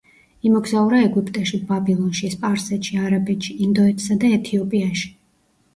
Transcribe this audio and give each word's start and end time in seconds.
იმოგზაურა 0.51 1.01
ეგვიპტეში, 1.07 1.59
ბაბილონში, 1.73 2.31
სპარსეთში, 2.37 2.99
არაბეთში, 3.05 3.55
ინდოეთსა 3.69 4.21
და 4.27 4.35
ეთიოპიაში. 4.41 5.17